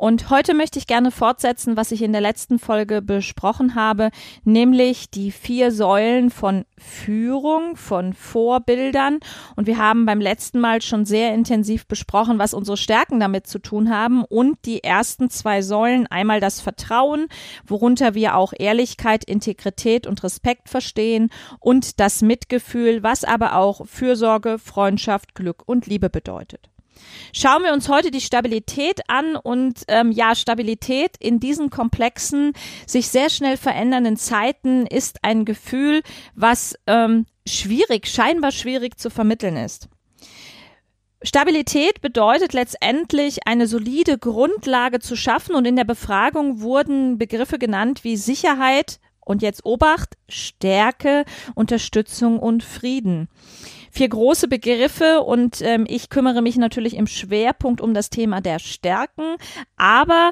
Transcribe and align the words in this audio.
Und 0.00 0.30
heute 0.30 0.54
möchte 0.54 0.78
ich 0.78 0.86
gerne 0.86 1.10
fortsetzen, 1.10 1.76
was 1.76 1.90
ich 1.90 2.02
in 2.02 2.12
der 2.12 2.20
letzten 2.20 2.60
Folge 2.60 3.02
besprochen 3.02 3.74
habe, 3.74 4.10
nämlich 4.44 5.10
die 5.10 5.32
vier 5.32 5.72
Säulen 5.72 6.30
von 6.30 6.64
Führung, 6.76 7.74
von 7.74 8.12
Vorbildern. 8.12 9.18
Und 9.56 9.66
wir 9.66 9.76
haben 9.78 10.06
beim 10.06 10.20
letzten 10.20 10.60
Mal 10.60 10.82
schon 10.82 11.04
sehr 11.04 11.34
intensiv 11.34 11.88
besprochen, 11.88 12.38
was 12.38 12.54
unsere 12.54 12.76
Stärken 12.76 13.18
damit 13.18 13.48
zu 13.48 13.58
tun 13.58 13.90
haben. 13.90 14.22
Und 14.22 14.64
die 14.66 14.84
ersten 14.84 15.30
zwei 15.30 15.62
Säulen, 15.62 16.06
einmal 16.06 16.38
das 16.38 16.60
Vertrauen, 16.60 17.26
worunter 17.66 18.14
wir 18.14 18.36
auch 18.36 18.52
Ehrlichkeit, 18.56 19.24
Integrität 19.24 20.06
und 20.06 20.22
Respekt 20.22 20.68
verstehen 20.68 21.28
und 21.58 21.98
das 21.98 22.22
Mitgefühl, 22.22 23.02
was 23.02 23.24
aber 23.24 23.56
auch 23.56 23.84
Fürsorge, 23.88 24.60
Freundschaft, 24.60 25.34
Glück 25.34 25.64
und 25.66 25.88
Liebe 25.88 26.08
bedeutet. 26.08 26.70
Schauen 27.32 27.62
wir 27.62 27.72
uns 27.72 27.88
heute 27.88 28.10
die 28.10 28.20
Stabilität 28.20 29.00
an 29.08 29.36
und 29.36 29.82
ähm, 29.88 30.12
ja, 30.12 30.34
Stabilität 30.34 31.16
in 31.18 31.40
diesen 31.40 31.70
komplexen, 31.70 32.52
sich 32.86 33.08
sehr 33.08 33.30
schnell 33.30 33.56
verändernden 33.56 34.16
Zeiten 34.16 34.86
ist 34.86 35.18
ein 35.22 35.44
Gefühl, 35.44 36.02
was 36.34 36.74
ähm, 36.86 37.26
schwierig, 37.46 38.08
scheinbar 38.08 38.52
schwierig 38.52 38.98
zu 38.98 39.10
vermitteln 39.10 39.56
ist. 39.56 39.88
Stabilität 41.22 42.00
bedeutet 42.00 42.52
letztendlich 42.52 43.46
eine 43.46 43.66
solide 43.66 44.18
Grundlage 44.18 45.00
zu 45.00 45.16
schaffen 45.16 45.56
und 45.56 45.64
in 45.64 45.74
der 45.74 45.84
Befragung 45.84 46.60
wurden 46.60 47.18
Begriffe 47.18 47.58
genannt 47.58 48.04
wie 48.04 48.16
Sicherheit 48.16 49.00
und 49.20 49.42
jetzt 49.42 49.64
Obacht, 49.66 50.16
Stärke, 50.28 51.24
Unterstützung 51.54 52.38
und 52.38 52.62
Frieden 52.62 53.28
vier 53.98 54.08
große 54.08 54.46
Begriffe 54.46 55.22
und 55.22 55.60
ähm, 55.60 55.84
ich 55.88 56.08
kümmere 56.08 56.40
mich 56.40 56.56
natürlich 56.56 56.94
im 56.94 57.08
Schwerpunkt 57.08 57.80
um 57.80 57.94
das 57.94 58.10
Thema 58.10 58.40
der 58.40 58.60
Stärken, 58.60 59.34
aber 59.76 60.30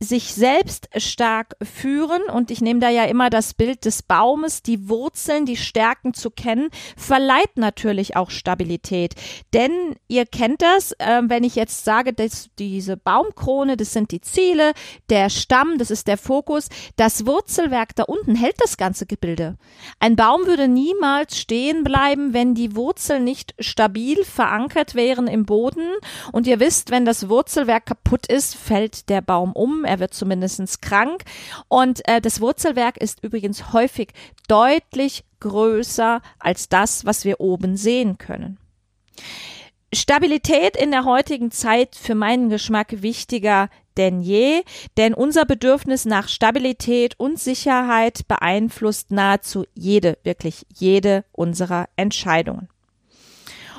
sich 0.00 0.32
selbst 0.32 0.88
stark 0.96 1.56
führen 1.60 2.22
und 2.32 2.52
ich 2.52 2.60
nehme 2.60 2.78
da 2.78 2.88
ja 2.88 3.04
immer 3.04 3.30
das 3.30 3.52
Bild 3.52 3.84
des 3.84 4.04
Baumes, 4.04 4.62
die 4.62 4.88
Wurzeln, 4.88 5.44
die 5.44 5.56
Stärken 5.56 6.14
zu 6.14 6.30
kennen, 6.30 6.68
verleiht 6.96 7.56
natürlich 7.56 8.14
auch 8.14 8.30
Stabilität. 8.30 9.14
Denn 9.52 9.96
ihr 10.06 10.24
kennt 10.24 10.62
das, 10.62 10.92
äh, 10.98 11.22
wenn 11.24 11.42
ich 11.42 11.56
jetzt 11.56 11.84
sage, 11.84 12.12
dass 12.12 12.50
diese 12.60 12.96
Baumkrone, 12.96 13.76
das 13.76 13.92
sind 13.92 14.12
die 14.12 14.20
Ziele, 14.20 14.72
der 15.10 15.30
Stamm, 15.30 15.78
das 15.78 15.90
ist 15.90 16.06
der 16.06 16.18
Fokus, 16.18 16.68
das 16.96 17.26
Wurzelwerk 17.26 17.96
da 17.96 18.04
unten 18.04 18.36
hält 18.36 18.56
das 18.62 18.76
ganze 18.76 19.04
Gebilde. 19.04 19.56
Ein 19.98 20.14
Baum 20.14 20.46
würde 20.46 20.68
niemals 20.68 21.36
stehen 21.36 21.82
bleiben, 21.82 22.32
wenn 22.32 22.54
die 22.54 22.76
Wurzeln 22.76 23.24
nicht 23.24 23.54
stabil 23.58 24.22
verankert 24.24 24.94
wären 24.94 25.26
im 25.26 25.44
Boden 25.44 25.88
und 26.30 26.46
ihr 26.46 26.60
wisst, 26.60 26.92
wenn 26.92 27.04
das 27.04 27.28
Wurzelwerk 27.28 27.86
kaputt 27.86 28.28
ist, 28.28 28.54
fällt 28.54 29.08
der 29.08 29.22
Baum 29.22 29.52
um, 29.52 29.84
er 29.88 29.98
wird 29.98 30.14
zumindest 30.14 30.82
krank. 30.82 31.24
Und 31.68 32.06
äh, 32.08 32.20
das 32.20 32.40
Wurzelwerk 32.40 32.96
ist 32.98 33.24
übrigens 33.24 33.72
häufig 33.72 34.12
deutlich 34.46 35.24
größer 35.40 36.20
als 36.38 36.68
das, 36.68 37.04
was 37.04 37.24
wir 37.24 37.40
oben 37.40 37.76
sehen 37.76 38.18
können. 38.18 38.58
Stabilität 39.92 40.76
in 40.76 40.90
der 40.90 41.04
heutigen 41.04 41.50
Zeit 41.50 41.96
für 41.96 42.14
meinen 42.14 42.50
Geschmack 42.50 43.02
wichtiger 43.02 43.70
denn 43.98 44.20
je, 44.20 44.62
denn 44.96 45.12
unser 45.12 45.44
Bedürfnis 45.44 46.04
nach 46.04 46.28
Stabilität 46.28 47.18
und 47.18 47.38
Sicherheit 47.38 48.26
beeinflusst 48.28 49.10
nahezu 49.10 49.66
jede, 49.74 50.18
wirklich 50.22 50.64
jede 50.72 51.24
unserer 51.32 51.88
Entscheidungen. 51.96 52.68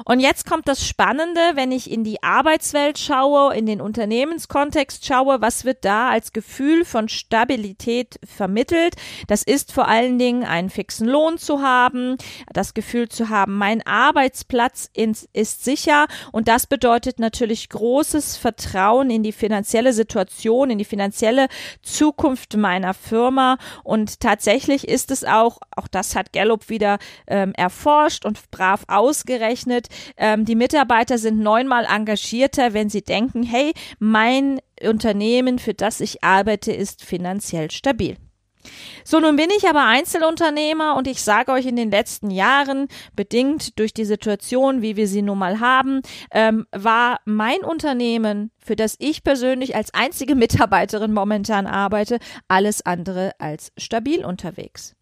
Und 0.05 0.19
jetzt 0.19 0.45
kommt 0.45 0.67
das 0.67 0.87
Spannende, 0.87 1.41
wenn 1.55 1.71
ich 1.71 1.89
in 1.91 2.03
die 2.03 2.23
Arbeitswelt 2.23 2.97
schaue, 2.97 3.55
in 3.55 3.65
den 3.65 3.81
Unternehmenskontext 3.81 5.05
schaue, 5.05 5.41
was 5.41 5.65
wird 5.65 5.85
da 5.85 6.09
als 6.09 6.33
Gefühl 6.33 6.85
von 6.85 7.09
Stabilität 7.09 8.19
vermittelt? 8.23 8.95
Das 9.27 9.43
ist 9.43 9.71
vor 9.71 9.87
allen 9.87 10.17
Dingen 10.17 10.43
einen 10.43 10.69
fixen 10.69 11.07
Lohn 11.07 11.37
zu 11.37 11.61
haben, 11.61 12.17
das 12.53 12.73
Gefühl 12.73 13.09
zu 13.09 13.29
haben, 13.29 13.57
mein 13.57 13.85
Arbeitsplatz 13.85 14.89
ist 14.93 15.63
sicher 15.63 16.07
und 16.31 16.47
das 16.47 16.67
bedeutet 16.67 17.19
natürlich 17.19 17.69
großes 17.69 18.37
Vertrauen 18.37 19.09
in 19.09 19.23
die 19.23 19.31
finanzielle 19.31 19.93
Situation, 19.93 20.69
in 20.69 20.77
die 20.77 20.85
finanzielle 20.85 21.47
Zukunft 21.81 22.55
meiner 22.57 22.93
Firma 22.93 23.57
und 23.83 24.19
tatsächlich 24.19 24.87
ist 24.87 25.11
es 25.11 25.23
auch, 25.23 25.59
auch 25.79 25.87
das 25.87 26.15
hat 26.15 26.33
Gallup 26.33 26.69
wieder 26.69 26.99
ähm, 27.27 27.53
erforscht 27.53 28.25
und 28.25 28.51
brav 28.51 28.83
ausgerechnet, 28.87 29.87
ähm, 30.17 30.45
die 30.45 30.55
Mitarbeiter 30.55 31.17
sind 31.17 31.39
neunmal 31.39 31.85
engagierter, 31.85 32.73
wenn 32.73 32.89
sie 32.89 33.01
denken, 33.01 33.43
hey, 33.43 33.73
mein 33.99 34.59
Unternehmen, 34.81 35.59
für 35.59 35.73
das 35.73 36.01
ich 36.01 36.23
arbeite, 36.23 36.71
ist 36.71 37.03
finanziell 37.03 37.71
stabil. 37.71 38.17
So, 39.03 39.19
nun 39.19 39.35
bin 39.35 39.49
ich 39.57 39.67
aber 39.67 39.85
Einzelunternehmer 39.85 40.95
und 40.97 41.07
ich 41.07 41.23
sage 41.23 41.51
euch 41.51 41.65
in 41.65 41.75
den 41.75 41.89
letzten 41.89 42.29
Jahren, 42.29 42.87
bedingt 43.15 43.79
durch 43.79 43.93
die 43.93 44.05
Situation, 44.05 44.81
wie 44.81 44.97
wir 44.97 45.07
sie 45.07 45.21
nun 45.21 45.39
mal 45.39 45.59
haben, 45.59 46.01
ähm, 46.31 46.65
war 46.71 47.19
mein 47.25 47.59
Unternehmen, 47.59 48.51
für 48.59 48.75
das 48.75 48.95
ich 48.99 49.23
persönlich 49.23 49.75
als 49.75 49.93
einzige 49.93 50.35
Mitarbeiterin 50.49 51.13
momentan 51.13 51.67
arbeite, 51.67 52.19
alles 52.47 52.85
andere 52.85 53.31
als 53.39 53.71
stabil 53.77 54.25
unterwegs. 54.25 54.95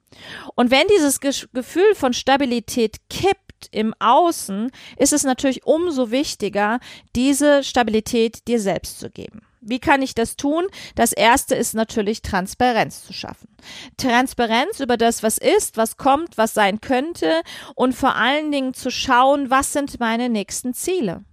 Und 0.56 0.72
wenn 0.72 0.88
dieses 0.88 1.20
Gefühl 1.20 1.96
von 1.96 2.14
Stabilität 2.14 2.98
kippt, 3.10 3.48
im 3.72 3.94
Außen, 4.00 4.72
ist 4.98 5.14
es 5.14 5.24
natürlich 5.24 5.66
umso 5.66 6.12
wichtiger, 6.12 6.80
diese 7.16 7.64
Stabilität 7.64 8.48
dir 8.48 8.60
selbst 8.60 9.00
zu 9.00 9.10
geben. 9.10 9.42
Wie 9.62 9.80
kann 9.80 10.02
ich 10.02 10.16
das 10.16 10.38
tun? 10.38 10.66
Das 10.96 11.12
erste 11.12 11.56
ist 11.56 11.74
natürlich 11.74 12.22
Transparenz 12.22 13.06
zu 13.06 13.14
schaffen. 13.14 13.50
Transparenz 13.98 14.80
über 14.80 14.96
das, 14.96 15.24
was 15.24 15.38
ist, 15.38 15.76
was 15.76 15.98
kommt, 15.98 16.38
was 16.38 16.54
sein 16.54 16.80
könnte 16.80 17.42
und 17.76 17.94
vor 17.94 18.16
allen 18.16 18.52
Dingen 18.52 18.74
zu 18.74 18.92
schauen, 18.92 19.50
was 19.50 19.74
sind 19.74 20.00
meine 20.00 20.30
nächsten 20.30 20.74
Ziele. 20.74 21.26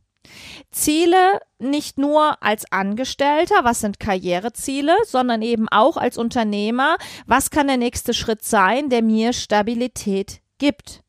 Ziele 0.71 1.41
nicht 1.59 1.99
nur 1.99 2.43
als 2.43 2.71
Angestellter, 2.71 3.57
was 3.63 3.81
sind 3.81 4.01
Karriereziele, 4.01 4.97
sondern 5.07 5.43
eben 5.43 5.69
auch 5.69 5.97
als 5.97 6.19
Unternehmer, 6.19 6.97
was 7.27 7.51
kann 7.51 7.67
der 7.69 7.77
nächste 7.77 8.15
Schritt 8.15 8.45
sein, 8.45 8.91
der 8.91 9.03
mir 9.03 9.33
Stabilität 9.33 10.41
gibt. 10.59 11.03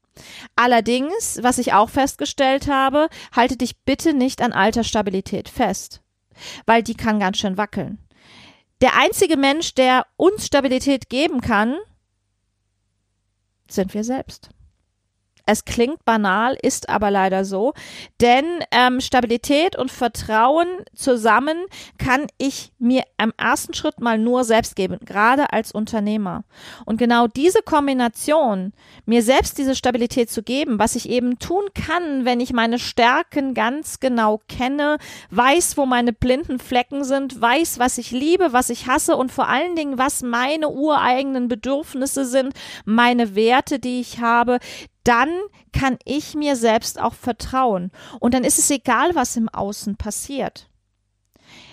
Allerdings, 0.55 1.39
was 1.41 1.57
ich 1.57 1.73
auch 1.73 1.89
festgestellt 1.89 2.67
habe, 2.67 3.09
halte 3.35 3.57
dich 3.57 3.77
bitte 3.83 4.13
nicht 4.13 4.41
an 4.41 4.53
alter 4.53 4.83
Stabilität 4.83 5.49
fest, 5.49 6.01
weil 6.65 6.83
die 6.83 6.95
kann 6.95 7.19
ganz 7.19 7.37
schön 7.37 7.57
wackeln. 7.57 7.99
Der 8.81 8.97
einzige 8.97 9.37
Mensch, 9.37 9.73
der 9.73 10.05
uns 10.17 10.45
Stabilität 10.45 11.09
geben 11.09 11.41
kann, 11.41 11.77
sind 13.67 13.93
wir 13.93 14.03
selbst. 14.03 14.49
Es 15.45 15.65
klingt 15.65 16.03
banal, 16.05 16.57
ist 16.61 16.89
aber 16.89 17.11
leider 17.11 17.45
so. 17.45 17.73
Denn 18.19 18.45
ähm, 18.71 18.99
Stabilität 18.99 19.77
und 19.77 19.91
Vertrauen 19.91 20.67
zusammen 20.95 21.65
kann 21.99 22.27
ich 22.37 22.71
mir 22.79 23.03
im 23.21 23.31
ersten 23.37 23.73
Schritt 23.73 23.99
mal 23.99 24.17
nur 24.17 24.43
selbst 24.43 24.75
geben, 24.75 24.97
gerade 25.05 25.53
als 25.53 25.71
Unternehmer. 25.71 26.43
Und 26.85 26.97
genau 26.97 27.27
diese 27.27 27.61
Kombination, 27.61 28.73
mir 29.05 29.21
selbst 29.21 29.57
diese 29.57 29.75
Stabilität 29.75 30.31
zu 30.31 30.41
geben, 30.41 30.79
was 30.79 30.95
ich 30.95 31.09
eben 31.09 31.37
tun 31.37 31.65
kann, 31.75 32.25
wenn 32.25 32.39
ich 32.39 32.51
meine 32.51 32.79
Stärken 32.79 33.53
ganz 33.53 33.99
genau 33.99 34.41
kenne, 34.47 34.97
weiß, 35.29 35.77
wo 35.77 35.85
meine 35.85 36.13
blinden 36.13 36.57
Flecken 36.57 37.03
sind, 37.03 37.39
weiß, 37.39 37.77
was 37.77 37.99
ich 37.99 38.09
liebe, 38.11 38.51
was 38.51 38.69
ich 38.69 38.87
hasse 38.87 39.15
und 39.15 39.31
vor 39.31 39.47
allen 39.47 39.75
Dingen, 39.75 39.99
was 39.99 40.23
meine 40.23 40.69
ureigenen 40.69 41.47
Bedürfnisse 41.47 42.25
sind, 42.25 42.53
meine 42.85 43.35
Werte, 43.35 43.77
die 43.79 43.99
ich 43.99 44.19
habe, 44.19 44.59
dann 45.05 45.29
kann 45.71 45.97
ich 46.03 46.35
mir 46.35 46.55
selbst 46.55 46.99
auch 46.99 47.13
vertrauen. 47.13 47.91
Und 48.19 48.33
dann 48.33 48.43
ist 48.43 48.59
es 48.59 48.69
egal, 48.69 49.15
was 49.15 49.37
im 49.37 49.47
Außen 49.47 49.95
passiert. 49.95 50.67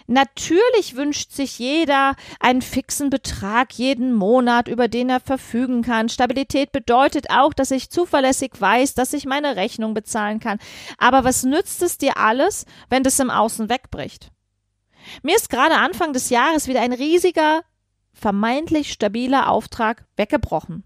Natürlich 0.07 0.97
wünscht 0.97 1.33
sich 1.33 1.59
jeder 1.59 2.17
einen 2.41 2.61
fixen 2.61 3.09
Betrag 3.09 3.73
jeden 3.73 4.13
Monat, 4.13 4.69
über 4.69 4.89
den 4.89 5.09
er 5.09 5.21
verfügen 5.21 5.83
kann. 5.83 6.09
Stabilität 6.09 6.73
bedeutet 6.73 7.31
auch, 7.31 7.55
dass 7.55 7.71
ich 7.71 7.91
zuverlässig 7.91 8.53
weiß, 8.59 8.95
dass 8.95 9.13
ich 9.13 9.25
meine 9.25 9.57
Rechnung 9.57 9.95
bezahlen 9.95 10.41
kann. 10.41 10.59
Aber 10.99 11.25
was 11.25 11.45
nützt 11.45 11.83
es 11.83 11.99
dir 11.99 12.17
alles, 12.17 12.67
wenn 12.91 13.03
das 13.03 13.19
im 13.21 13.31
Außen 13.31 13.69
wegbricht? 13.69 14.31
Mir 15.23 15.37
ist 15.37 15.49
gerade 15.49 15.77
Anfang 15.77 16.13
des 16.13 16.31
Jahres 16.31 16.69
wieder 16.69 16.81
ein 16.81 16.93
riesiger, 16.93 17.63
vermeintlich 18.13 18.93
stabiler 18.93 19.49
Auftrag 19.49 20.05
weggebrochen. 20.17 20.85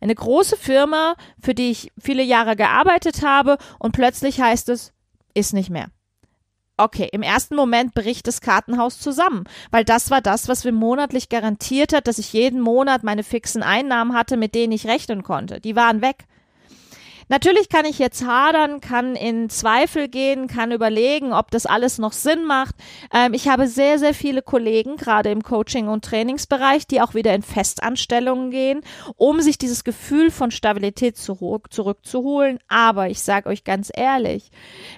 Eine 0.00 0.14
große 0.14 0.56
Firma, 0.56 1.14
für 1.40 1.54
die 1.54 1.70
ich 1.70 1.92
viele 1.98 2.22
Jahre 2.22 2.56
gearbeitet 2.56 3.22
habe 3.22 3.58
und 3.78 3.92
plötzlich 3.92 4.40
heißt 4.40 4.68
es, 4.68 4.92
ist 5.34 5.54
nicht 5.54 5.70
mehr. 5.70 5.88
Okay, 6.80 7.08
im 7.10 7.22
ersten 7.22 7.56
Moment 7.56 7.92
bricht 7.92 8.28
das 8.28 8.40
Kartenhaus 8.40 9.00
zusammen, 9.00 9.44
weil 9.72 9.84
das 9.84 10.12
war 10.12 10.20
das, 10.20 10.46
was 10.46 10.64
mir 10.64 10.70
monatlich 10.70 11.28
garantiert 11.28 11.92
hat, 11.92 12.06
dass 12.06 12.18
ich 12.18 12.32
jeden 12.32 12.60
Monat 12.60 13.02
meine 13.02 13.24
fixen 13.24 13.64
Einnahmen 13.64 14.14
hatte, 14.14 14.36
mit 14.36 14.54
denen 14.54 14.72
ich 14.72 14.86
rechnen 14.86 15.24
konnte. 15.24 15.60
Die 15.60 15.74
waren 15.74 16.02
weg. 16.02 16.26
Natürlich 17.28 17.68
kann 17.68 17.84
ich 17.84 17.98
jetzt 17.98 18.24
hadern, 18.26 18.80
kann 18.80 19.14
in 19.14 19.50
Zweifel 19.50 20.08
gehen, 20.08 20.46
kann 20.46 20.72
überlegen, 20.72 21.32
ob 21.32 21.50
das 21.50 21.66
alles 21.66 21.98
noch 21.98 22.12
Sinn 22.12 22.44
macht. 22.44 22.74
Ähm, 23.12 23.34
ich 23.34 23.48
habe 23.48 23.68
sehr, 23.68 23.98
sehr 23.98 24.14
viele 24.14 24.40
Kollegen, 24.40 24.96
gerade 24.96 25.30
im 25.30 25.42
Coaching- 25.42 25.88
und 25.88 26.04
Trainingsbereich, 26.04 26.86
die 26.86 27.02
auch 27.02 27.14
wieder 27.14 27.34
in 27.34 27.42
Festanstellungen 27.42 28.50
gehen, 28.50 28.80
um 29.16 29.40
sich 29.40 29.58
dieses 29.58 29.84
Gefühl 29.84 30.30
von 30.30 30.50
Stabilität 30.50 31.18
zurück, 31.18 31.70
zurückzuholen. 31.70 32.60
Aber 32.68 33.10
ich 33.10 33.20
sage 33.20 33.50
euch 33.50 33.62
ganz 33.62 33.90
ehrlich, 33.94 34.50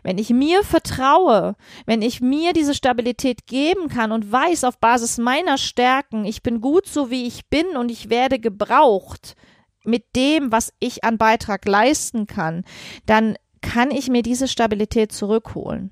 wenn 0.04 0.18
ich 0.18 0.30
mir 0.30 0.62
vertraue, 0.62 1.56
wenn 1.86 2.00
ich 2.00 2.20
mir 2.20 2.52
diese 2.52 2.74
Stabilität 2.74 3.46
geben 3.46 3.88
kann 3.88 4.12
und 4.12 4.30
weiß 4.30 4.64
auf 4.64 4.78
Basis 4.78 5.18
meiner 5.18 5.58
Stärken, 5.58 6.24
ich 6.24 6.42
bin 6.42 6.60
gut 6.60 6.86
so 6.86 7.10
wie 7.10 7.26
ich 7.26 7.46
bin 7.46 7.76
und 7.76 7.90
ich 7.90 8.08
werde 8.08 8.38
gebraucht, 8.38 9.34
mit 9.84 10.16
dem, 10.16 10.52
was 10.52 10.72
ich 10.78 11.04
an 11.04 11.18
Beitrag 11.18 11.66
leisten 11.66 12.26
kann, 12.26 12.64
dann 13.06 13.36
kann 13.60 13.90
ich 13.90 14.08
mir 14.08 14.22
diese 14.22 14.48
Stabilität 14.48 15.12
zurückholen. 15.12 15.90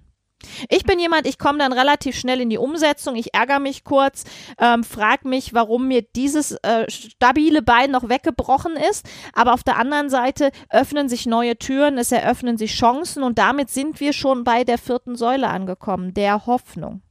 Ich 0.69 0.85
bin 0.85 1.00
jemand, 1.00 1.26
ich 1.26 1.38
komme 1.38 1.58
dann 1.58 1.73
relativ 1.73 2.17
schnell 2.17 2.40
in 2.40 2.49
die 2.49 2.58
Umsetzung, 2.58 3.17
ich 3.17 3.35
ärgere 3.35 3.58
mich 3.58 3.82
kurz, 3.82 4.25
ähm, 4.58 4.85
frage 4.85 5.26
mich, 5.29 5.52
warum 5.52 5.88
mir 5.88 6.02
dieses 6.02 6.52
äh, 6.62 6.88
stabile 6.88 7.61
Bein 7.61 7.90
noch 7.90 8.08
weggebrochen 8.08 8.76
ist, 8.76 9.08
aber 9.32 9.52
auf 9.52 9.64
der 9.64 9.79
anderen 9.79 10.11
Seite 10.11 10.52
öffnen 10.70 11.08
sich 11.08 11.26
neue 11.26 11.58
Türen, 11.58 11.99
es 11.99 12.12
eröffnen 12.12 12.56
sich 12.56 12.76
Chancen 12.76 13.25
und 13.25 13.38
damit 13.38 13.70
sind 13.70 13.99
wir 13.99 14.12
schon 14.12 14.44
bei 14.44 14.62
der 14.62 14.79
vierten 14.79 15.17
Säule 15.17 15.49
angekommen, 15.49 16.14
der 16.14 16.46
Hoffnung 16.46 17.02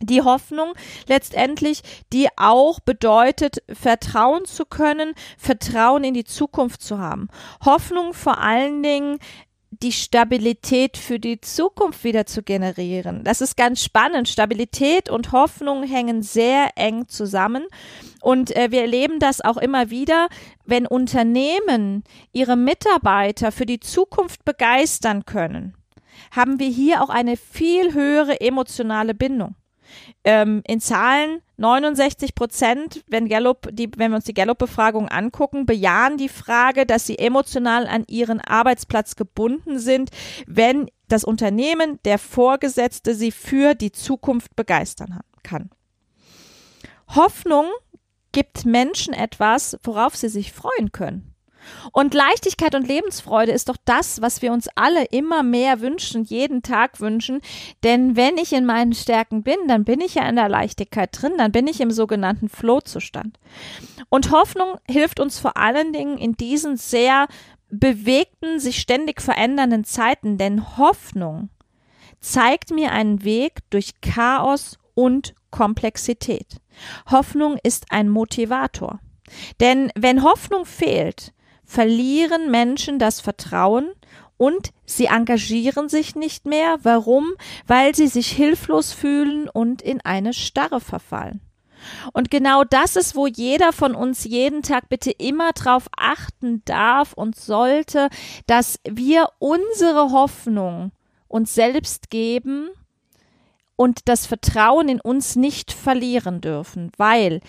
die 0.00 0.22
Hoffnung 0.22 0.72
letztendlich, 1.06 1.82
die 2.12 2.28
auch 2.36 2.80
bedeutet, 2.80 3.62
vertrauen 3.72 4.44
zu 4.44 4.64
können, 4.64 5.14
Vertrauen 5.38 6.04
in 6.04 6.14
die 6.14 6.24
Zukunft 6.24 6.82
zu 6.82 6.98
haben. 6.98 7.28
Hoffnung 7.64 8.14
vor 8.14 8.38
allen 8.38 8.82
Dingen 8.82 9.18
die 9.70 9.92
Stabilität 9.92 10.96
für 10.96 11.20
die 11.20 11.40
Zukunft 11.40 12.02
wieder 12.04 12.26
zu 12.26 12.42
generieren. 12.42 13.22
Das 13.24 13.40
ist 13.40 13.56
ganz 13.56 13.82
spannend. 13.82 14.28
Stabilität 14.28 15.08
und 15.08 15.32
Hoffnung 15.32 15.84
hängen 15.84 16.22
sehr 16.22 16.70
eng 16.74 17.08
zusammen. 17.08 17.64
Und 18.20 18.54
äh, 18.56 18.70
wir 18.70 18.82
erleben 18.82 19.20
das 19.20 19.40
auch 19.40 19.56
immer 19.56 19.90
wieder, 19.90 20.28
wenn 20.66 20.86
Unternehmen 20.86 22.04
ihre 22.32 22.56
Mitarbeiter 22.56 23.52
für 23.52 23.66
die 23.66 23.80
Zukunft 23.80 24.44
begeistern 24.44 25.24
können, 25.24 25.74
haben 26.32 26.58
wir 26.58 26.68
hier 26.68 27.02
auch 27.02 27.08
eine 27.08 27.36
viel 27.36 27.94
höhere 27.94 28.40
emotionale 28.40 29.14
Bindung. 29.14 29.54
Ähm, 30.24 30.62
in 30.66 30.80
Zahlen 30.80 31.40
69 31.56 32.34
Prozent, 32.34 33.04
wenn 33.06 33.28
Gallup, 33.28 33.68
die, 33.72 33.90
wenn 33.96 34.10
wir 34.10 34.16
uns 34.16 34.24
die 34.24 34.34
Gallup-Befragung 34.34 35.08
angucken, 35.08 35.66
bejahen 35.66 36.16
die 36.16 36.28
Frage, 36.28 36.86
dass 36.86 37.06
sie 37.06 37.18
emotional 37.18 37.86
an 37.86 38.04
ihren 38.08 38.40
Arbeitsplatz 38.40 39.16
gebunden 39.16 39.78
sind, 39.78 40.10
wenn 40.46 40.90
das 41.08 41.24
Unternehmen, 41.24 41.98
der 42.04 42.18
Vorgesetzte, 42.18 43.14
sie 43.14 43.32
für 43.32 43.74
die 43.74 43.92
Zukunft 43.92 44.56
begeistern 44.56 45.20
kann. 45.42 45.70
Hoffnung 47.08 47.66
gibt 48.32 48.64
Menschen 48.64 49.12
etwas, 49.12 49.76
worauf 49.82 50.16
sie 50.16 50.28
sich 50.28 50.52
freuen 50.52 50.92
können. 50.92 51.29
Und 51.92 52.14
Leichtigkeit 52.14 52.74
und 52.74 52.86
Lebensfreude 52.86 53.52
ist 53.52 53.68
doch 53.68 53.76
das, 53.84 54.22
was 54.22 54.42
wir 54.42 54.52
uns 54.52 54.68
alle 54.74 55.04
immer 55.06 55.42
mehr 55.42 55.80
wünschen, 55.80 56.24
jeden 56.24 56.62
Tag 56.62 57.00
wünschen. 57.00 57.40
Denn 57.82 58.16
wenn 58.16 58.38
ich 58.38 58.52
in 58.52 58.66
meinen 58.66 58.92
Stärken 58.92 59.42
bin, 59.42 59.56
dann 59.68 59.84
bin 59.84 60.00
ich 60.00 60.14
ja 60.14 60.28
in 60.28 60.36
der 60.36 60.48
Leichtigkeit 60.48 61.10
drin, 61.12 61.32
dann 61.38 61.52
bin 61.52 61.66
ich 61.66 61.80
im 61.80 61.90
sogenannten 61.90 62.48
Flow-Zustand. 62.48 63.38
Und 64.08 64.30
Hoffnung 64.30 64.78
hilft 64.88 65.20
uns 65.20 65.38
vor 65.38 65.56
allen 65.56 65.92
Dingen 65.92 66.18
in 66.18 66.32
diesen 66.36 66.76
sehr 66.76 67.26
bewegten, 67.70 68.58
sich 68.58 68.80
ständig 68.80 69.22
verändernden 69.22 69.84
Zeiten, 69.84 70.38
denn 70.38 70.76
Hoffnung 70.76 71.50
zeigt 72.20 72.70
mir 72.70 72.92
einen 72.92 73.24
Weg 73.24 73.60
durch 73.70 74.00
Chaos 74.00 74.78
und 74.94 75.34
Komplexität. 75.50 76.56
Hoffnung 77.10 77.58
ist 77.62 77.86
ein 77.90 78.08
Motivator. 78.08 79.00
Denn 79.60 79.90
wenn 79.94 80.22
Hoffnung 80.22 80.64
fehlt, 80.64 81.32
verlieren 81.70 82.50
Menschen 82.50 82.98
das 82.98 83.20
Vertrauen 83.20 83.92
und 84.36 84.72
sie 84.86 85.06
engagieren 85.06 85.88
sich 85.88 86.16
nicht 86.16 86.44
mehr. 86.44 86.78
Warum? 86.82 87.34
Weil 87.68 87.94
sie 87.94 88.08
sich 88.08 88.32
hilflos 88.32 88.92
fühlen 88.92 89.48
und 89.48 89.80
in 89.80 90.00
eine 90.00 90.32
Starre 90.32 90.80
verfallen. 90.80 91.40
Und 92.12 92.28
genau 92.28 92.64
das 92.64 92.96
ist, 92.96 93.14
wo 93.14 93.28
jeder 93.28 93.72
von 93.72 93.94
uns 93.94 94.24
jeden 94.24 94.62
Tag 94.62 94.88
bitte 94.88 95.12
immer 95.12 95.52
drauf 95.52 95.86
achten 95.96 96.60
darf 96.64 97.12
und 97.12 97.36
sollte, 97.36 98.08
dass 98.48 98.80
wir 98.82 99.28
unsere 99.38 100.10
Hoffnung 100.10 100.90
uns 101.28 101.54
selbst 101.54 102.10
geben 102.10 102.70
und 103.76 104.08
das 104.08 104.26
Vertrauen 104.26 104.88
in 104.88 105.00
uns 105.00 105.36
nicht 105.36 105.72
verlieren 105.72 106.40
dürfen, 106.40 106.90
weil 106.96 107.40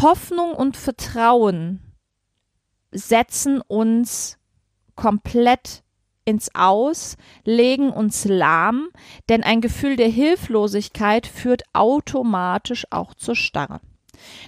Hoffnung 0.00 0.52
und 0.54 0.78
Vertrauen 0.78 1.85
setzen 2.90 3.60
uns 3.60 4.38
komplett 4.94 5.82
ins 6.24 6.50
Aus, 6.54 7.16
legen 7.44 7.90
uns 7.90 8.24
lahm, 8.24 8.88
denn 9.28 9.44
ein 9.44 9.60
Gefühl 9.60 9.96
der 9.96 10.08
Hilflosigkeit 10.08 11.26
führt 11.26 11.62
automatisch 11.72 12.86
auch 12.90 13.14
zur 13.14 13.36
Starre. 13.36 13.80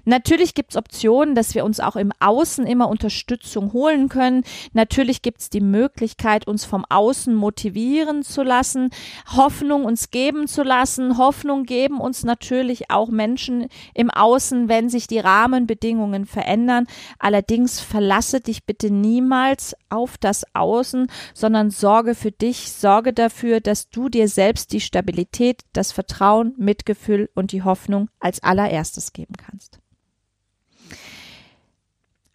Natürlich 0.05 0.55
gibt 0.55 0.71
es 0.71 0.77
Optionen, 0.77 1.35
dass 1.35 1.55
wir 1.55 1.65
uns 1.65 1.81
auch 1.81 1.97
im 1.97 2.13
Außen 2.21 2.67
immer 2.67 2.89
Unterstützung 2.89 3.73
holen 3.73 4.09
können. 4.09 4.45
Natürlich 4.73 5.23
gibt 5.23 5.41
es 5.41 5.51
die 5.51 5.61
Möglichkeit, 5.61 6.47
uns 6.47 6.65
vom 6.65 6.85
Außen 6.89 7.35
motivieren 7.35 8.23
zu 8.23 8.43
lassen, 8.43 8.91
Hoffnung 9.37 9.85
uns 9.85 10.11
geben 10.11 10.47
zu 10.47 10.63
lassen. 10.63 11.19
Hoffnung 11.19 11.65
geben 11.65 12.01
uns 12.01 12.25
natürlich 12.25 12.91
auch 12.91 13.09
Menschen 13.09 13.69
im 13.95 14.11
Außen, 14.11 14.69
wenn 14.69 14.89
sich 14.89 15.07
die 15.07 15.19
Rahmenbedingungen 15.19 16.27
verändern. 16.27 16.87
Allerdings 17.19 17.81
verlasse 17.81 18.41
dich 18.41 18.65
bitte 18.65 18.91
niemals 18.91 19.77
auf 19.91 20.17
das 20.19 20.45
Außen, 20.55 21.09
sondern 21.35 21.71
sorge 21.71 22.15
für 22.15 22.33
dich, 22.33 22.73
sorge 22.73 23.13
dafür, 23.13 23.61
dass 23.61 23.91
du 23.91 24.09
dir 24.09 24.29
selbst 24.29 24.73
die 24.73 24.81
Stabilität, 24.81 25.63
das 25.73 25.93
Vertrauen, 25.93 26.55
Mitgefühl 26.57 27.31
und 27.35 27.53
die 27.53 27.63
Hoffnung 27.63 28.09
als 28.21 28.43
allererstes 28.43 29.13
geben 29.13 29.35
kannst. 29.37 29.68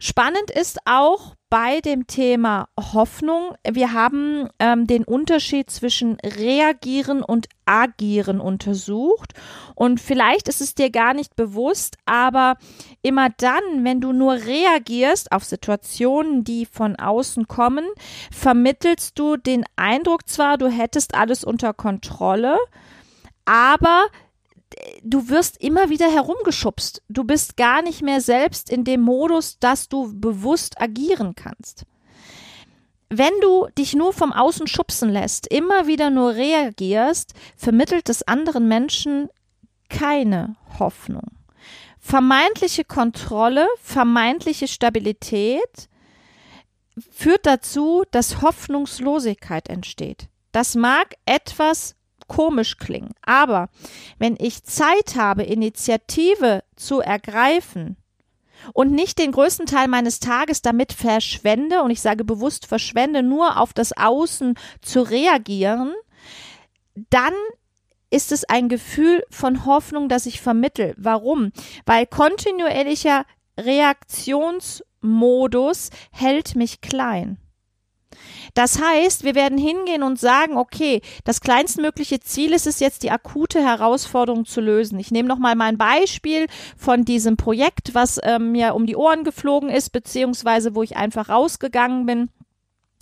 Spannend 0.05 0.51
ist 0.51 0.79
auch 0.83 1.35
bei 1.49 1.79
dem 1.79 2.07
Thema 2.07 2.67
Hoffnung. 2.77 3.55
Wir 3.65 3.93
haben 3.93 4.49
ähm, 4.59 4.85
den 4.85 5.05
Unterschied 5.05 5.69
zwischen 5.69 6.17
reagieren 6.19 7.23
und 7.23 7.47
agieren 7.65 8.41
untersucht. 8.41 9.31
Und 9.75 10.01
vielleicht 10.01 10.49
ist 10.49 10.59
es 10.59 10.75
dir 10.75 10.89
gar 10.89 11.13
nicht 11.13 11.37
bewusst, 11.37 11.95
aber 12.03 12.57
immer 13.01 13.29
dann, 13.37 13.63
wenn 13.85 14.01
du 14.01 14.11
nur 14.11 14.33
reagierst 14.33 15.31
auf 15.31 15.45
Situationen, 15.45 16.43
die 16.43 16.65
von 16.65 16.97
außen 16.97 17.47
kommen, 17.47 17.85
vermittelst 18.29 19.17
du 19.17 19.37
den 19.37 19.63
Eindruck 19.77 20.27
zwar, 20.27 20.57
du 20.57 20.67
hättest 20.67 21.15
alles 21.15 21.45
unter 21.45 21.73
Kontrolle, 21.73 22.57
aber 23.45 24.07
du 25.03 25.29
wirst 25.29 25.61
immer 25.61 25.89
wieder 25.89 26.11
herumgeschubst. 26.11 27.01
Du 27.09 27.23
bist 27.23 27.57
gar 27.57 27.81
nicht 27.81 28.01
mehr 28.01 28.21
selbst 28.21 28.69
in 28.69 28.83
dem 28.83 29.01
Modus, 29.01 29.59
dass 29.59 29.89
du 29.89 30.11
bewusst 30.13 30.79
agieren 30.81 31.35
kannst. 31.35 31.85
Wenn 33.09 33.33
du 33.41 33.67
dich 33.77 33.93
nur 33.93 34.11
vom 34.11 34.33
Außen 34.33 34.65
schubsen 34.67 35.09
lässt, 35.09 35.45
immer 35.47 35.85
wieder 35.85 36.09
nur 36.09 36.33
reagierst, 36.33 37.33
vermittelt 37.55 38.09
es 38.09 38.27
anderen 38.27 38.67
Menschen 38.67 39.29
keine 39.89 40.55
Hoffnung. 40.79 41.29
Vermeintliche 41.99 42.83
Kontrolle, 42.83 43.67
vermeintliche 43.79 44.67
Stabilität 44.67 45.89
führt 47.11 47.45
dazu, 47.45 48.03
dass 48.11 48.41
Hoffnungslosigkeit 48.41 49.69
entsteht. 49.69 50.27
Das 50.51 50.75
mag 50.75 51.15
etwas 51.25 51.95
komisch 52.27 52.77
klingen. 52.77 53.13
Aber 53.21 53.69
wenn 54.19 54.35
ich 54.39 54.63
Zeit 54.63 55.15
habe, 55.15 55.43
Initiative 55.43 56.63
zu 56.75 56.99
ergreifen 56.99 57.97
und 58.73 58.91
nicht 58.91 59.19
den 59.19 59.31
größten 59.31 59.65
Teil 59.65 59.87
meines 59.87 60.19
Tages 60.19 60.61
damit 60.61 60.91
verschwende, 60.93 61.83
und 61.83 61.91
ich 61.91 62.01
sage 62.01 62.23
bewusst 62.23 62.65
verschwende, 62.65 63.23
nur 63.23 63.59
auf 63.59 63.73
das 63.73 63.95
Außen 63.95 64.55
zu 64.81 65.01
reagieren, 65.01 65.93
dann 67.09 67.33
ist 68.09 68.31
es 68.31 68.45
ein 68.45 68.69
Gefühl 68.69 69.23
von 69.31 69.65
Hoffnung, 69.65 70.07
das 70.07 70.27
ich 70.27 70.39
vermittel. 70.39 70.93
Warum? 70.97 71.51
Weil 71.85 72.05
kontinuierlicher 72.05 73.25
Reaktionsmodus 73.59 75.89
hält 76.11 76.55
mich 76.55 76.79
klein. 76.81 77.39
Das 78.53 78.79
heißt, 78.79 79.23
wir 79.23 79.33
werden 79.33 79.57
hingehen 79.57 80.03
und 80.03 80.19
sagen, 80.19 80.57
okay, 80.57 81.01
das 81.23 81.41
kleinstmögliche 81.41 82.19
Ziel 82.19 82.53
ist 82.53 82.67
es 82.67 82.79
jetzt, 82.79 83.03
die 83.03 83.09
akute 83.09 83.63
Herausforderung 83.63 84.45
zu 84.45 84.61
lösen. 84.61 84.99
Ich 84.99 85.09
nehme 85.09 85.27
nochmal 85.27 85.55
mein 85.55 85.77
Beispiel 85.77 86.45
von 86.77 87.03
diesem 87.03 87.35
Projekt, 87.35 87.95
was 87.95 88.19
ähm, 88.23 88.51
mir 88.51 88.75
um 88.75 88.85
die 88.85 88.95
Ohren 88.95 89.23
geflogen 89.23 89.69
ist, 89.69 89.91
beziehungsweise 89.91 90.75
wo 90.75 90.83
ich 90.83 90.97
einfach 90.97 91.29
rausgegangen 91.29 92.05
bin 92.05 92.29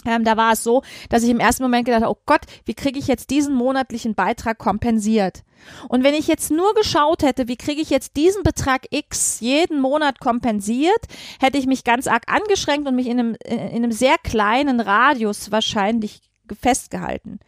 ähm, 0.05 0.23
da 0.23 0.37
war 0.37 0.53
es 0.53 0.63
so, 0.63 0.83
dass 1.09 1.23
ich 1.23 1.29
im 1.29 1.39
ersten 1.39 1.63
Moment 1.63 1.85
gedacht 1.85 2.03
habe, 2.03 2.15
oh 2.15 2.21
Gott, 2.25 2.41
wie 2.65 2.73
kriege 2.73 2.99
ich 2.99 3.07
jetzt 3.07 3.29
diesen 3.29 3.55
monatlichen 3.55 4.15
Beitrag 4.15 4.57
kompensiert? 4.57 5.43
Und 5.89 6.03
wenn 6.03 6.15
ich 6.15 6.27
jetzt 6.27 6.51
nur 6.51 6.73
geschaut 6.73 7.23
hätte, 7.23 7.47
wie 7.47 7.57
kriege 7.57 7.81
ich 7.81 7.89
jetzt 7.89 8.15
diesen 8.15 8.43
Betrag 8.43 8.87
X 8.89 9.39
jeden 9.41 9.79
Monat 9.79 10.19
kompensiert, 10.19 11.05
hätte 11.39 11.57
ich 11.57 11.67
mich 11.67 11.83
ganz 11.83 12.07
arg 12.07 12.23
angeschränkt 12.27 12.87
und 12.87 12.95
mich 12.95 13.07
in 13.07 13.19
einem, 13.19 13.35
in 13.45 13.59
einem 13.59 13.91
sehr 13.91 14.15
kleinen 14.23 14.79
Radius 14.79 15.51
wahrscheinlich 15.51 16.21
festgehalten. 16.59 17.39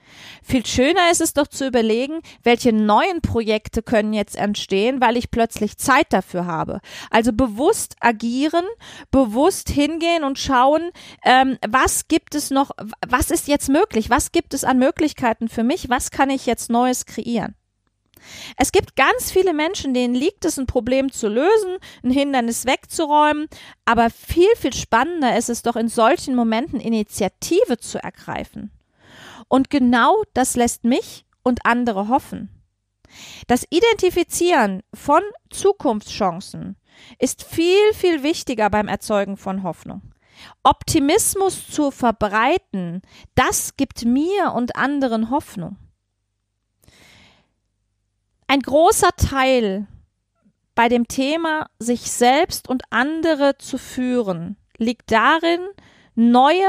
Viel 0.42 0.66
schöner 0.66 1.12
ist 1.12 1.22
es 1.22 1.34
doch 1.34 1.48
zu 1.48 1.68
überlegen, 1.68 2.22
welche 2.44 2.74
neuen 2.74 3.22
Projekte 3.22 3.82
können 3.82 4.14
jetzt 4.14 4.36
entstehen, 4.36 5.02
weil 5.02 5.18
ich 5.18 5.32
plötzlich 5.32 5.78
Zeit 5.78 6.08
dafür 6.12 6.46
habe. 6.46 6.80
Also 7.10 7.34
bewusst 7.34 7.96
agieren, 8.00 8.66
bewusst 9.12 9.70
hingehen 9.70 10.24
und 10.24 10.40
schauen, 10.40 10.92
ähm, 11.24 11.58
was 11.68 12.08
gibt 12.08 12.36
es 12.36 12.50
noch, 12.50 12.72
was 13.06 13.32
ist 13.32 13.48
jetzt 13.48 13.70
möglich, 13.70 14.10
was 14.10 14.32
gibt 14.32 14.54
es 14.54 14.64
an 14.64 14.80
Möglichkeiten 14.80 15.50
für 15.50 15.64
mich, 15.64 15.90
was 15.90 16.12
kann 16.12 16.30
ich 16.30 16.46
jetzt 16.46 16.70
Neues 16.70 17.06
kreieren. 17.06 17.56
Es 18.58 18.72
gibt 18.72 18.96
ganz 18.96 19.32
viele 19.32 19.54
Menschen, 19.54 19.94
denen 19.94 20.16
liegt 20.16 20.46
es, 20.46 20.58
ein 20.58 20.68
Problem 20.68 21.12
zu 21.12 21.28
lösen, 21.28 21.78
ein 22.04 22.12
Hindernis 22.12 22.66
wegzuräumen, 22.66 23.48
aber 23.86 24.10
viel, 24.10 24.50
viel 24.58 24.74
spannender 24.74 25.38
ist 25.38 25.50
es 25.50 25.62
doch 25.62 25.76
in 25.76 25.88
solchen 25.88 26.36
Momenten 26.36 26.80
Initiative 26.80 27.78
zu 27.78 28.02
ergreifen. 28.02 28.72
Und 29.48 29.70
genau 29.70 30.24
das 30.34 30.56
lässt 30.56 30.84
mich 30.84 31.26
und 31.44 31.66
andere 31.66 32.08
hoffen. 32.08 32.50
Das 33.48 33.66
Identifizieren 33.70 34.82
von 34.94 35.22
Zukunftschancen 35.50 36.78
ist 37.20 37.44
viel, 37.44 37.94
viel 37.94 38.24
wichtiger 38.24 38.70
beim 38.70 38.88
Erzeugen 38.88 39.38
von 39.38 39.64
Hoffnung. 39.64 40.02
Optimismus 40.64 41.68
zu 41.70 41.92
verbreiten, 41.92 43.02
das 43.36 43.76
gibt 43.76 44.04
mir 44.06 44.54
und 44.54 44.76
anderen 44.76 45.30
Hoffnung. 45.30 45.78
Ein 48.48 48.60
großer 48.62 49.10
Teil 49.18 49.88
bei 50.76 50.90
dem 50.90 51.08
Thema, 51.08 51.70
sich 51.80 52.12
selbst 52.12 52.68
und 52.68 52.84
andere 52.90 53.58
zu 53.58 53.78
führen, 53.78 54.58
liegt 54.78 55.12
darin, 55.12 55.60
neue 56.16 56.68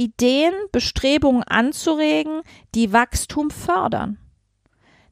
Ideen, 0.00 0.54
Bestrebungen 0.72 1.42
anzuregen, 1.42 2.40
die 2.74 2.92
Wachstum 2.92 3.50
fördern. 3.50 4.18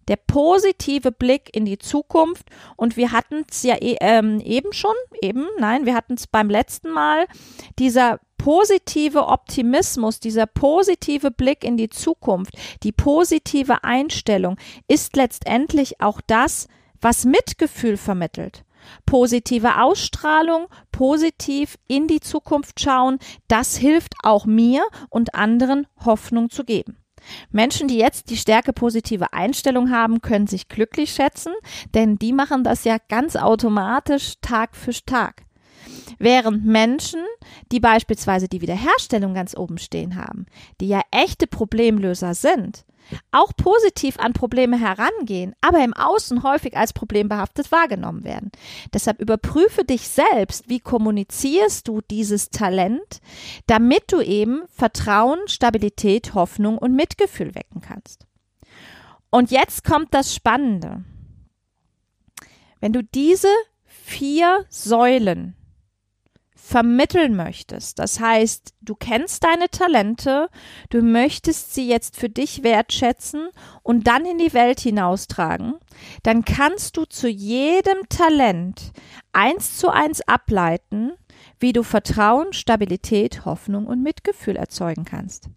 Der 0.08 0.16
positive 0.16 1.12
Blick 1.12 1.54
in 1.54 1.66
die 1.66 1.78
Zukunft. 1.78 2.46
Und 2.76 2.96
wir 2.96 3.12
hatten 3.12 3.44
es 3.50 3.62
ja 3.62 3.76
e 3.78 3.98
ähm, 4.00 4.40
eben 4.40 4.72
schon, 4.72 4.94
eben, 5.20 5.46
nein, 5.58 5.84
wir 5.84 5.94
hatten 5.94 6.14
es 6.14 6.26
beim 6.26 6.48
letzten 6.48 6.90
Mal, 6.90 7.26
dieser 7.78 8.18
positive 8.38 9.26
Optimismus, 9.26 10.20
dieser 10.20 10.46
positive 10.46 11.30
Blick 11.30 11.64
in 11.64 11.76
die 11.76 11.90
Zukunft, 11.90 12.54
die 12.82 12.92
positive 12.92 13.84
Einstellung 13.84 14.56
ist 14.86 15.16
letztendlich 15.16 16.00
auch 16.00 16.22
das, 16.26 16.66
was 17.00 17.26
Mitgefühl 17.26 17.98
vermittelt 17.98 18.64
positive 19.06 19.80
Ausstrahlung, 19.80 20.66
positiv 20.92 21.76
in 21.88 22.06
die 22.06 22.20
Zukunft 22.20 22.80
schauen, 22.80 23.18
das 23.48 23.76
hilft 23.76 24.14
auch 24.22 24.46
mir 24.46 24.84
und 25.10 25.34
anderen 25.34 25.86
Hoffnung 26.04 26.50
zu 26.50 26.64
geben. 26.64 26.98
Menschen, 27.50 27.88
die 27.88 27.98
jetzt 27.98 28.30
die 28.30 28.36
Stärke 28.36 28.72
positive 28.72 29.32
Einstellung 29.32 29.90
haben, 29.90 30.20
können 30.20 30.46
sich 30.46 30.68
glücklich 30.68 31.12
schätzen, 31.12 31.52
denn 31.94 32.16
die 32.16 32.32
machen 32.32 32.64
das 32.64 32.84
ja 32.84 32.96
ganz 33.08 33.36
automatisch 33.36 34.34
Tag 34.40 34.76
für 34.76 34.92
Tag. 35.04 35.42
Während 36.18 36.64
Menschen, 36.64 37.20
die 37.70 37.80
beispielsweise 37.80 38.48
die 38.48 38.60
Wiederherstellung 38.60 39.34
ganz 39.34 39.56
oben 39.56 39.78
stehen 39.78 40.16
haben, 40.16 40.46
die 40.80 40.88
ja 40.88 41.02
echte 41.10 41.46
Problemlöser 41.46 42.34
sind, 42.34 42.84
auch 43.30 43.52
positiv 43.56 44.18
an 44.18 44.32
Probleme 44.32 44.78
herangehen, 44.78 45.54
aber 45.60 45.82
im 45.84 45.94
Außen 45.94 46.42
häufig 46.42 46.76
als 46.76 46.92
problembehaftet 46.92 47.72
wahrgenommen 47.72 48.24
werden. 48.24 48.50
Deshalb 48.92 49.20
überprüfe 49.20 49.84
dich 49.84 50.08
selbst, 50.08 50.68
wie 50.68 50.80
kommunizierst 50.80 51.88
du 51.88 52.00
dieses 52.10 52.50
Talent, 52.50 53.20
damit 53.66 54.12
du 54.12 54.20
eben 54.20 54.62
Vertrauen, 54.68 55.40
Stabilität, 55.46 56.34
Hoffnung 56.34 56.78
und 56.78 56.94
Mitgefühl 56.94 57.54
wecken 57.54 57.80
kannst. 57.80 58.26
Und 59.30 59.50
jetzt 59.50 59.84
kommt 59.84 60.14
das 60.14 60.34
Spannende. 60.34 61.04
Wenn 62.80 62.92
du 62.92 63.02
diese 63.02 63.48
vier 63.84 64.64
Säulen 64.70 65.57
vermitteln 66.68 67.34
möchtest. 67.34 67.98
Das 67.98 68.20
heißt, 68.20 68.74
du 68.82 68.94
kennst 68.94 69.42
deine 69.42 69.70
Talente, 69.70 70.50
du 70.90 71.00
möchtest 71.00 71.74
sie 71.74 71.88
jetzt 71.88 72.16
für 72.16 72.28
dich 72.28 72.62
wertschätzen 72.62 73.48
und 73.82 74.06
dann 74.06 74.26
in 74.26 74.36
die 74.36 74.52
Welt 74.52 74.78
hinaustragen, 74.78 75.76
dann 76.24 76.44
kannst 76.44 76.98
du 76.98 77.06
zu 77.06 77.26
jedem 77.26 78.06
Talent 78.10 78.92
eins 79.32 79.78
zu 79.78 79.88
eins 79.88 80.20
ableiten, 80.28 81.12
wie 81.58 81.72
du 81.72 81.82
Vertrauen, 81.82 82.52
Stabilität, 82.52 83.46
Hoffnung 83.46 83.86
und 83.86 84.02
Mitgefühl 84.02 84.56
erzeugen 84.56 85.06
kannst. 85.06 85.48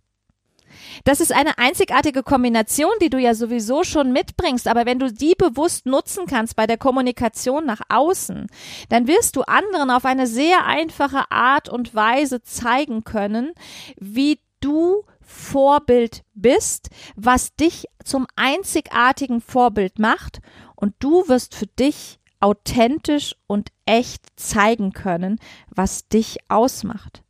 Das 1.03 1.19
ist 1.19 1.31
eine 1.31 1.57
einzigartige 1.57 2.23
Kombination, 2.23 2.91
die 3.01 3.09
du 3.09 3.17
ja 3.17 3.33
sowieso 3.33 3.83
schon 3.83 4.11
mitbringst. 4.11 4.67
Aber 4.67 4.85
wenn 4.85 4.99
du 4.99 5.11
die 5.11 5.35
bewusst 5.35 5.85
nutzen 5.85 6.25
kannst 6.25 6.55
bei 6.55 6.67
der 6.67 6.77
Kommunikation 6.77 7.65
nach 7.65 7.81
außen, 7.89 8.47
dann 8.89 9.07
wirst 9.07 9.35
du 9.35 9.41
anderen 9.43 9.89
auf 9.89 10.05
eine 10.05 10.27
sehr 10.27 10.65
einfache 10.65 11.31
Art 11.31 11.69
und 11.69 11.95
Weise 11.95 12.41
zeigen 12.41 13.03
können, 13.03 13.53
wie 13.97 14.39
du 14.59 15.03
Vorbild 15.21 16.23
bist, 16.33 16.89
was 17.15 17.55
dich 17.55 17.85
zum 18.03 18.27
einzigartigen 18.35 19.41
Vorbild 19.41 19.97
macht 19.97 20.41
und 20.75 20.93
du 20.99 21.27
wirst 21.27 21.55
für 21.55 21.67
dich 21.67 22.19
authentisch 22.39 23.35
und 23.47 23.69
echt 23.85 24.23
zeigen 24.35 24.91
können, 24.91 25.39
was 25.69 26.07
dich 26.07 26.39
ausmacht. 26.49 27.23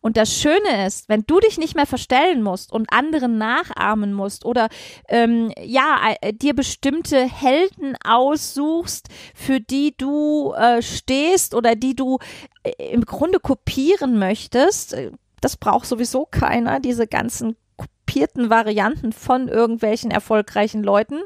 Und 0.00 0.16
das 0.16 0.32
Schöne 0.32 0.86
ist, 0.86 1.08
wenn 1.08 1.24
du 1.26 1.40
dich 1.40 1.58
nicht 1.58 1.74
mehr 1.74 1.86
verstellen 1.86 2.42
musst 2.42 2.72
und 2.72 2.92
anderen 2.92 3.38
nachahmen 3.38 4.12
musst 4.12 4.44
oder 4.44 4.68
ähm, 5.08 5.52
ja 5.62 6.14
äh, 6.20 6.32
dir 6.32 6.54
bestimmte 6.54 7.24
Helden 7.24 7.96
aussuchst, 8.04 9.08
für 9.34 9.60
die 9.60 9.94
du 9.96 10.52
äh, 10.52 10.82
stehst 10.82 11.54
oder 11.54 11.74
die 11.74 11.94
du 11.94 12.18
äh, 12.62 12.92
im 12.92 13.04
Grunde 13.04 13.40
kopieren 13.40 14.18
möchtest, 14.18 14.94
äh, 14.94 15.10
das 15.40 15.56
braucht 15.56 15.86
sowieso 15.86 16.26
keiner, 16.26 16.80
diese 16.80 17.06
ganzen 17.06 17.56
kopierten 17.76 18.50
Varianten 18.50 19.12
von 19.12 19.48
irgendwelchen 19.48 20.10
erfolgreichen 20.10 20.82
Leuten 20.82 21.20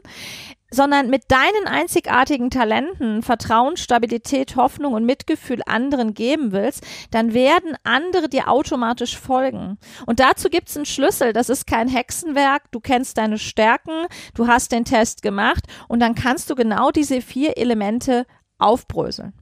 sondern 0.76 1.08
mit 1.08 1.24
deinen 1.30 1.66
einzigartigen 1.66 2.50
Talenten 2.50 3.22
Vertrauen, 3.22 3.76
Stabilität, 3.76 4.54
Hoffnung 4.54 4.92
und 4.92 5.04
Mitgefühl 5.04 5.62
anderen 5.66 6.14
geben 6.14 6.52
willst, 6.52 6.86
dann 7.10 7.34
werden 7.34 7.74
andere 7.82 8.28
dir 8.28 8.48
automatisch 8.48 9.18
folgen. 9.18 9.78
Und 10.04 10.20
dazu 10.20 10.50
gibt's 10.50 10.76
einen 10.76 10.86
Schlüssel. 10.86 11.32
Das 11.32 11.48
ist 11.48 11.66
kein 11.66 11.88
Hexenwerk. 11.88 12.70
Du 12.70 12.80
kennst 12.80 13.18
deine 13.18 13.38
Stärken, 13.38 14.06
du 14.34 14.46
hast 14.46 14.70
den 14.70 14.84
Test 14.84 15.22
gemacht 15.22 15.64
und 15.88 16.00
dann 16.00 16.14
kannst 16.14 16.50
du 16.50 16.54
genau 16.54 16.90
diese 16.90 17.22
vier 17.22 17.56
Elemente 17.56 18.26
aufbröseln. 18.58 19.32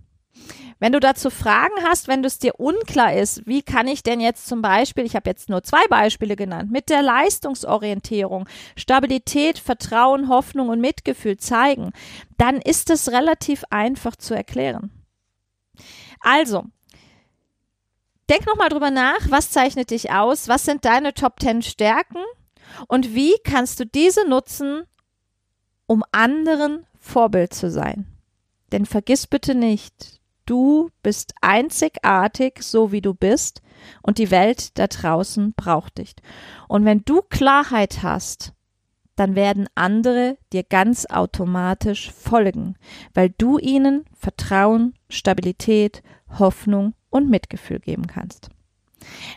Wenn 0.78 0.92
du 0.92 1.00
dazu 1.00 1.30
Fragen 1.30 1.74
hast, 1.84 2.08
wenn 2.08 2.24
es 2.24 2.38
dir 2.38 2.58
unklar 2.58 3.14
ist, 3.14 3.46
wie 3.46 3.62
kann 3.62 3.86
ich 3.86 4.02
denn 4.02 4.20
jetzt 4.20 4.46
zum 4.46 4.62
Beispiel, 4.62 5.04
ich 5.04 5.16
habe 5.16 5.30
jetzt 5.30 5.48
nur 5.48 5.62
zwei 5.62 5.84
Beispiele 5.88 6.36
genannt, 6.36 6.70
mit 6.70 6.90
der 6.90 7.02
Leistungsorientierung 7.02 8.48
Stabilität, 8.76 9.58
Vertrauen, 9.58 10.28
Hoffnung 10.28 10.68
und 10.68 10.80
Mitgefühl 10.80 11.36
zeigen, 11.36 11.92
dann 12.36 12.56
ist 12.60 12.90
es 12.90 13.12
relativ 13.12 13.64
einfach 13.70 14.16
zu 14.16 14.34
erklären. 14.34 14.90
Also, 16.20 16.64
denk 18.30 18.46
nochmal 18.46 18.68
drüber 18.68 18.90
nach, 18.90 19.20
was 19.28 19.50
zeichnet 19.50 19.90
dich 19.90 20.10
aus, 20.10 20.48
was 20.48 20.64
sind 20.64 20.84
deine 20.84 21.14
Top 21.14 21.40
10 21.40 21.62
Stärken 21.62 22.22
und 22.88 23.14
wie 23.14 23.34
kannst 23.44 23.80
du 23.80 23.86
diese 23.86 24.28
nutzen, 24.28 24.84
um 25.86 26.02
anderen 26.12 26.86
Vorbild 26.98 27.54
zu 27.54 27.70
sein. 27.70 28.06
Denn 28.72 28.86
vergiss 28.86 29.26
bitte 29.26 29.54
nicht, 29.54 30.20
Du 30.46 30.90
bist 31.02 31.34
einzigartig, 31.40 32.62
so 32.62 32.92
wie 32.92 33.00
du 33.00 33.14
bist, 33.14 33.62
und 34.02 34.18
die 34.18 34.30
Welt 34.30 34.78
da 34.78 34.86
draußen 34.86 35.54
braucht 35.54 35.98
dich. 35.98 36.14
Und 36.68 36.84
wenn 36.84 37.02
du 37.04 37.22
Klarheit 37.22 38.02
hast, 38.02 38.52
dann 39.16 39.36
werden 39.36 39.68
andere 39.74 40.38
dir 40.52 40.64
ganz 40.64 41.06
automatisch 41.06 42.10
folgen, 42.10 42.76
weil 43.14 43.30
du 43.30 43.58
ihnen 43.58 44.04
Vertrauen, 44.12 44.94
Stabilität, 45.08 46.02
Hoffnung 46.38 46.94
und 47.10 47.30
Mitgefühl 47.30 47.78
geben 47.78 48.06
kannst. 48.06 48.50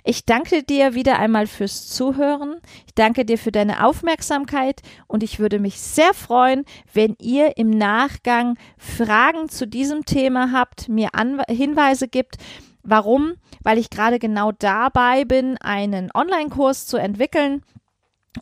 Ich 0.03 0.25
danke 0.25 0.63
dir 0.63 0.93
wieder 0.93 1.19
einmal 1.19 1.47
fürs 1.47 1.87
Zuhören. 1.87 2.57
Ich 2.85 2.93
danke 2.95 3.25
dir 3.25 3.37
für 3.37 3.51
deine 3.51 3.85
Aufmerksamkeit 3.85 4.81
und 5.07 5.23
ich 5.23 5.39
würde 5.39 5.59
mich 5.59 5.79
sehr 5.79 6.13
freuen, 6.13 6.65
wenn 6.93 7.15
ihr 7.19 7.57
im 7.57 7.69
Nachgang 7.69 8.57
Fragen 8.77 9.49
zu 9.49 9.67
diesem 9.67 10.05
Thema 10.05 10.51
habt, 10.51 10.89
mir 10.89 11.09
An 11.13 11.41
Hinweise 11.49 12.07
gibt. 12.07 12.37
Warum? 12.83 13.35
Weil 13.63 13.77
ich 13.77 13.89
gerade 13.89 14.19
genau 14.19 14.51
dabei 14.51 15.25
bin, 15.25 15.57
einen 15.57 16.09
Online-Kurs 16.13 16.87
zu 16.87 16.97
entwickeln, 16.97 17.63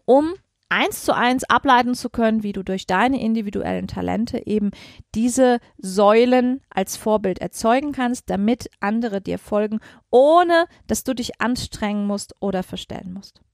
um 0.05 0.35
eins 0.69 1.03
zu 1.03 1.15
eins 1.15 1.43
ableiten 1.43 1.95
zu 1.95 2.09
können, 2.09 2.43
wie 2.43 2.53
du 2.53 2.63
durch 2.63 2.87
deine 2.87 3.21
individuellen 3.21 3.87
Talente 3.87 4.45
eben 4.45 4.71
diese 5.13 5.59
Säulen 5.77 6.61
als 6.69 6.97
Vorbild 6.97 7.39
erzeugen 7.39 7.91
kannst, 7.91 8.29
damit 8.29 8.69
andere 8.79 9.21
dir 9.21 9.39
folgen, 9.39 9.79
ohne 10.09 10.65
dass 10.87 11.03
du 11.03 11.13
dich 11.13 11.39
anstrengen 11.39 12.07
musst 12.07 12.35
oder 12.39 12.63
verstellen 12.63 13.13
musst. 13.13 13.44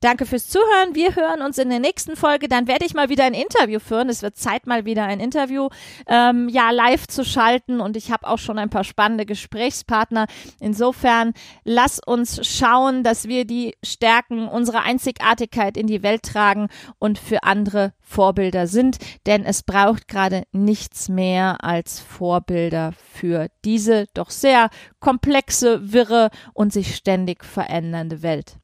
Danke 0.00 0.26
fürs 0.26 0.48
Zuhören. 0.48 0.94
Wir 0.94 1.16
hören 1.16 1.42
uns 1.42 1.58
in 1.58 1.70
der 1.70 1.78
nächsten 1.78 2.16
Folge. 2.16 2.48
Dann 2.48 2.68
werde 2.68 2.84
ich 2.84 2.94
mal 2.94 3.08
wieder 3.08 3.24
ein 3.24 3.34
Interview 3.34 3.78
führen. 3.78 4.08
Es 4.08 4.22
wird 4.22 4.36
Zeit, 4.36 4.66
mal 4.66 4.84
wieder 4.84 5.04
ein 5.04 5.20
Interview 5.20 5.68
ähm, 6.06 6.48
ja 6.48 6.70
live 6.70 7.06
zu 7.06 7.24
schalten. 7.24 7.80
Und 7.80 7.96
ich 7.96 8.10
habe 8.10 8.26
auch 8.26 8.38
schon 8.38 8.58
ein 8.58 8.70
paar 8.70 8.84
spannende 8.84 9.24
Gesprächspartner. 9.24 10.26
Insofern 10.60 11.32
lass 11.64 11.98
uns 12.04 12.46
schauen, 12.46 13.04
dass 13.04 13.26
wir 13.26 13.46
die 13.46 13.74
Stärken 13.82 14.48
unserer 14.48 14.82
Einzigartigkeit 14.82 15.76
in 15.76 15.86
die 15.86 16.02
Welt 16.02 16.22
tragen 16.22 16.68
und 16.98 17.18
für 17.18 17.42
andere 17.42 17.92
Vorbilder 18.00 18.66
sind. 18.66 18.98
Denn 19.26 19.44
es 19.44 19.62
braucht 19.62 20.08
gerade 20.08 20.44
nichts 20.52 21.08
mehr 21.08 21.64
als 21.64 22.00
Vorbilder 22.00 22.92
für 23.12 23.48
diese 23.64 24.06
doch 24.14 24.30
sehr 24.30 24.70
komplexe, 25.00 25.92
wirre 25.92 26.30
und 26.52 26.72
sich 26.72 26.94
ständig 26.94 27.44
verändernde 27.44 28.22
Welt. 28.22 28.58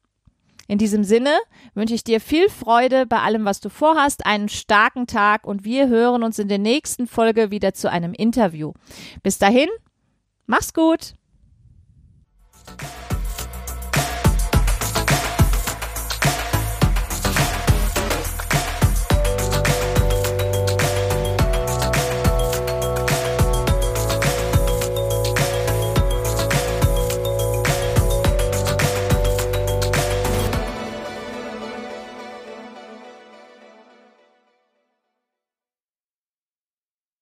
In 0.73 0.79
diesem 0.79 1.05
Sinne 1.05 1.37
wünsche 1.75 1.93
ich 1.93 2.03
dir 2.03 2.19
viel 2.19 2.49
Freude 2.49 3.05
bei 3.05 3.19
allem, 3.19 3.45
was 3.45 3.61
du 3.61 3.69
vorhast, 3.69 4.25
einen 4.25 4.49
starken 4.49 5.07
Tag 5.07 5.47
und 5.47 5.65
wir 5.65 5.89
hören 5.89 6.23
uns 6.23 6.39
in 6.39 6.49
der 6.49 6.57
nächsten 6.57 7.07
Folge 7.07 7.51
wieder 7.51 7.75
zu 7.75 7.91
einem 7.91 8.15
Interview. 8.15 8.73
Bis 9.23 9.37
dahin, 9.37 9.69
mach's 10.47 10.73
gut! 10.73 11.13